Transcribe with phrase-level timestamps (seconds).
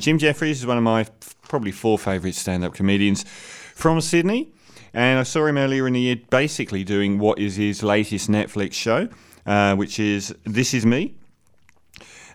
[0.00, 1.04] Jim Jefferies is one of my
[1.48, 4.52] probably four favourite stand up comedians from Sydney.
[4.94, 8.74] And I saw him earlier in the year basically doing what is his latest Netflix
[8.74, 9.08] show,
[9.44, 11.16] uh, which is This Is Me,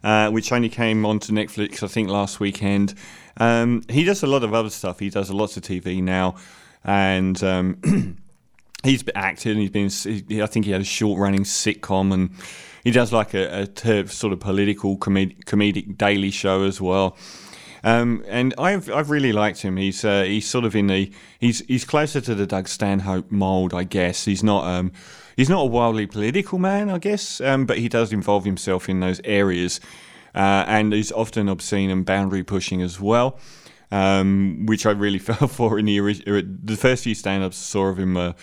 [0.03, 2.95] uh, which only came onto Netflix, I think, last weekend.
[3.37, 4.99] Um, he does a lot of other stuff.
[4.99, 6.35] He does lots of TV now.
[6.83, 7.41] And.
[7.41, 8.17] Um,
[8.83, 12.31] he's acted and he's been he, i think he had a short running sitcom and
[12.83, 17.15] he does like a, a sort of political comedic, comedic daily show as well
[17.83, 19.77] um, and I've I've really liked him.
[19.77, 23.73] He's uh, he's sort of in the he's he's closer to the Doug Stanhope mold,
[23.73, 24.25] I guess.
[24.25, 24.91] He's not um,
[25.35, 28.99] he's not a wildly political man, I guess, um, but he does involve himself in
[28.99, 29.79] those areas,
[30.35, 33.39] uh, and he's often obscene and boundary pushing as well
[33.93, 36.41] um, which I really fell for in the original.
[36.63, 38.33] The first few stand-ups I saw of him uh,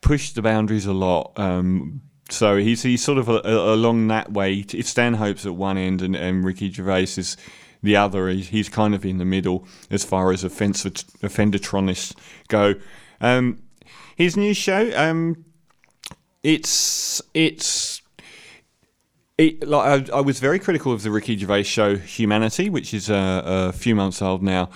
[0.00, 1.32] pushed the boundaries a lot.
[1.36, 4.64] Um, so he's he's sort of a, a, along that way.
[4.72, 7.36] If Stanhope's at one end and, and Ricky Gervais is
[7.82, 12.14] the other, he's, he's kind of in the middle as far as offendertronists
[12.48, 12.74] go.
[13.20, 13.62] Um,
[14.16, 15.44] his new show, um,
[16.42, 18.02] it's it's
[19.38, 23.08] it, like I, I, was very critical of the Ricky Gervais show Humanity, which is
[23.08, 24.70] a, a few months old now.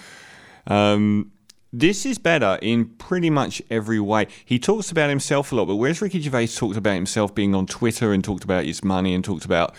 [0.66, 1.32] Um,
[1.72, 4.28] this is better in pretty much every way.
[4.44, 7.66] He talks about himself a lot, but whereas Ricky Gervais talked about himself being on
[7.66, 9.74] Twitter and talked about his money and talked about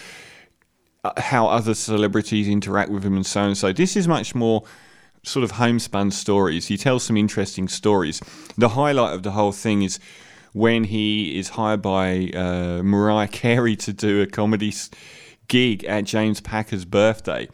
[1.17, 4.63] how other celebrities interact with him and so and so, this is much more
[5.23, 6.67] sort of homespun stories.
[6.67, 8.21] He tells some interesting stories.
[8.57, 9.99] The highlight of the whole thing is
[10.53, 14.73] when he is hired by uh, Mariah Carey to do a comedy
[15.47, 17.47] gig at James Packer's birthday.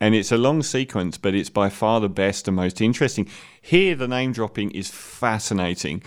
[0.00, 3.28] And it's a long sequence, but it's by far the best and most interesting.
[3.60, 6.02] Here, the name dropping is fascinating.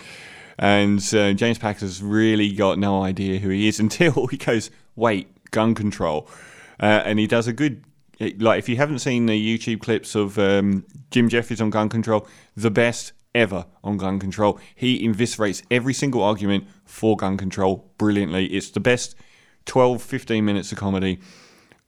[0.58, 5.50] And uh, James Packer's really got no idea who he is until he goes, wait,
[5.50, 6.28] gun control.
[6.80, 7.84] Uh, and he does a good
[8.38, 12.26] like if you haven't seen the YouTube clips of um, Jim Jefferies on gun control,
[12.56, 14.58] the best ever on gun control.
[14.74, 18.46] He eviscerates every single argument for gun control brilliantly.
[18.46, 19.14] It's the best
[19.66, 21.20] 12, 15 minutes of comedy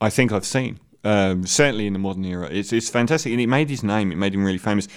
[0.00, 0.78] I think I've seen.
[1.04, 2.48] Um, certainly in the modern era.
[2.50, 3.32] It's, it's fantastic.
[3.32, 4.88] And it made his name, it made him really famous.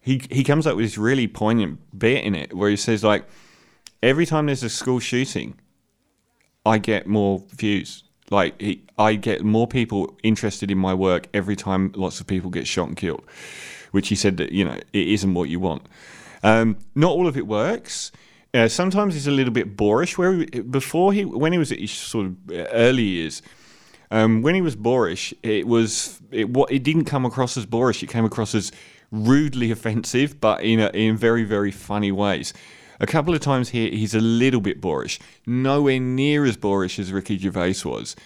[0.00, 3.26] He, he comes up with this really poignant bit in it where he says, like,
[4.02, 5.58] every time there's a school shooting,
[6.64, 8.02] I get more views.
[8.30, 12.50] Like, he, I get more people interested in my work every time lots of people
[12.50, 13.24] get shot and killed
[13.96, 15.86] which he said that you know it isn't what you want.
[16.42, 18.12] Um, not all of it works.
[18.52, 20.18] Uh, sometimes it's a little bit boorish.
[20.18, 22.36] Where he, before he, when he was at his sort of
[22.72, 23.40] early years,
[24.10, 28.02] um, when he was boorish, it was it what it didn't come across as boorish.
[28.02, 28.70] It came across as
[29.10, 32.52] rudely offensive, but in a, in very very funny ways.
[33.00, 35.18] A couple of times here, he's a little bit boorish.
[35.46, 38.16] Nowhere near as boorish as Ricky Gervais was,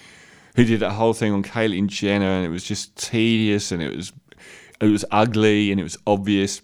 [0.57, 3.97] who did that whole thing on Caitlyn Jenner, and it was just tedious and it
[3.97, 4.13] was
[4.81, 6.63] it was ugly and it was obvious.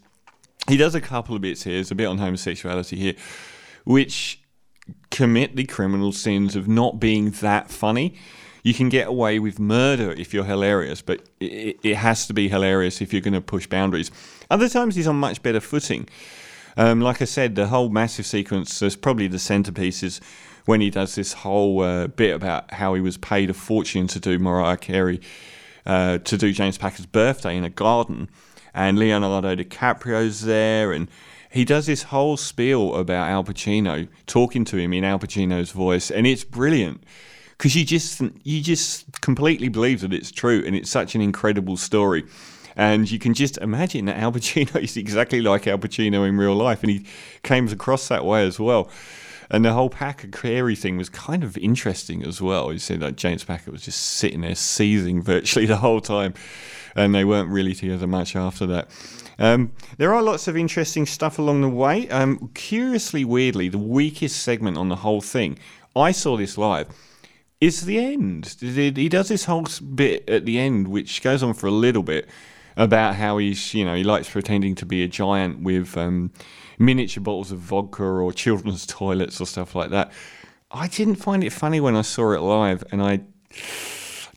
[0.68, 1.74] He does a couple of bits here.
[1.74, 3.14] There's a bit on homosexuality here,
[3.84, 4.40] which
[5.10, 8.16] commit the criminal sins of not being that funny.
[8.62, 12.48] You can get away with murder if you're hilarious, but it, it has to be
[12.48, 14.10] hilarious if you're going to push boundaries.
[14.50, 16.08] Other times he's on much better footing.
[16.76, 20.20] Um, like I said, the whole massive sequence is probably the centerpiece is
[20.66, 24.20] when he does this whole uh, bit about how he was paid a fortune to
[24.20, 25.20] do Mariah Carey
[25.86, 28.28] uh, to do James Packer's birthday in a garden,
[28.74, 31.08] and Leonardo DiCaprio's there, and
[31.50, 36.10] he does this whole spiel about Al Pacino, talking to him in Al Pacino's voice,
[36.10, 37.04] and it's brilliant
[37.56, 41.76] because you just you just completely believe that it's true, and it's such an incredible
[41.76, 42.24] story.
[42.76, 46.54] And you can just imagine that Al Pacino is exactly like Al Pacino in real
[46.54, 47.06] life, and he
[47.42, 48.90] came across that way as well.
[49.50, 52.72] And the whole Packer Carey thing was kind of interesting as well.
[52.72, 56.34] You see that James Packer was just sitting there seething virtually the whole time,
[56.94, 58.88] and they weren't really together much after that.
[59.38, 62.08] Um, there are lots of interesting stuff along the way.
[62.08, 65.58] Um, curiously, weirdly, the weakest segment on the whole thing,
[65.94, 66.88] I saw this live,
[67.60, 68.56] is the end.
[68.60, 72.28] He does this whole bit at the end, which goes on for a little bit,
[72.76, 75.96] about how he's, you know, he likes pretending to be a giant with.
[75.96, 76.32] Um,
[76.78, 80.12] miniature bottles of vodka or children's toilets or stuff like that.
[80.70, 83.20] I didn't find it funny when I saw it live, and I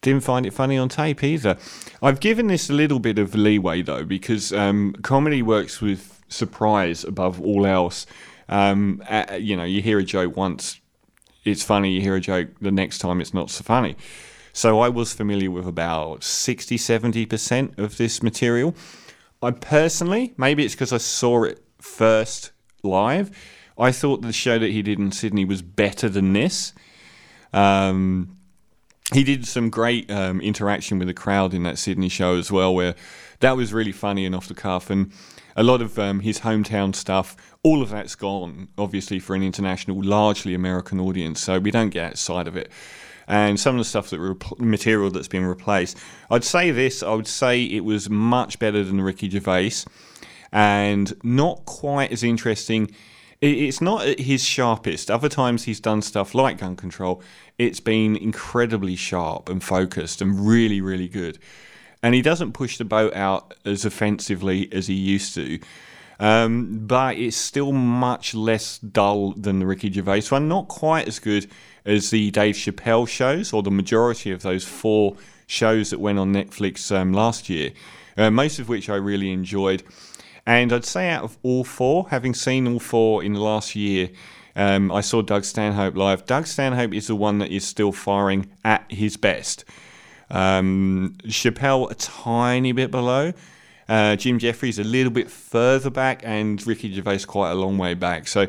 [0.01, 1.57] didn't find it funny on tape either.
[2.01, 7.03] I've given this a little bit of leeway though, because um, comedy works with surprise
[7.03, 8.05] above all else.
[8.47, 10.79] Um, uh, you know, you hear a joke once,
[11.43, 11.93] it's funny.
[11.93, 13.95] You hear a joke the next time, it's not so funny.
[14.53, 18.75] So I was familiar with about 60, 70% of this material.
[19.41, 22.51] I personally, maybe it's because I saw it first
[22.83, 23.31] live.
[23.77, 26.73] I thought the show that he did in Sydney was better than this.
[27.53, 28.35] Um,
[29.13, 32.75] he did some great um, interaction with the crowd in that Sydney show as well,
[32.75, 32.95] where
[33.39, 34.89] that was really funny and off the cuff.
[34.89, 35.11] And
[35.55, 40.01] a lot of um, his hometown stuff, all of that's gone, obviously, for an international,
[40.03, 41.39] largely American audience.
[41.39, 42.71] So we don't get outside of it.
[43.29, 45.97] And some of the stuff that rep- material that's been replaced,
[46.29, 47.01] I'd say this.
[47.01, 49.85] I would say it was much better than Ricky Gervais,
[50.51, 52.93] and not quite as interesting
[53.41, 55.09] it's not his sharpest.
[55.09, 57.21] Other times he's done stuff like gun control,
[57.57, 61.39] it's been incredibly sharp and focused and really, really good.
[62.03, 65.59] And he doesn't push the boat out as offensively as he used to.
[66.19, 70.49] Um, but it's still much less dull than the Ricky Gervais one.
[70.49, 71.47] Not quite as good
[71.85, 75.15] as the Dave Chappelle shows, or the majority of those four
[75.47, 77.71] shows that went on Netflix um, last year,
[78.17, 79.83] uh, most of which I really enjoyed.
[80.45, 84.09] And I'd say out of all four, having seen all four in the last year,
[84.55, 86.25] um, I saw Doug Stanhope live.
[86.25, 89.63] Doug Stanhope is the one that is still firing at his best.
[90.29, 93.33] Um, Chappelle a tiny bit below.
[93.89, 97.95] Uh, Jim Jefferies a little bit further back, and Ricky Gervais quite a long way
[97.95, 98.27] back.
[98.27, 98.41] So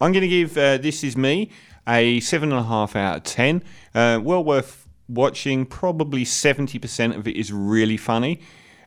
[0.00, 1.50] I'm going to give uh, This Is Me
[1.86, 3.62] a 7.5 out of 10.
[3.94, 5.64] Uh, well worth watching.
[5.64, 8.40] Probably 70% of it is really funny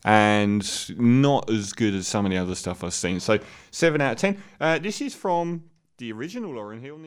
[0.04, 3.20] and not as good as some of the other stuff I've seen.
[3.20, 3.40] So,
[3.72, 4.44] 7 out of 10.
[4.60, 5.64] Uh, this is from
[5.98, 6.98] the original Lauryn Hill.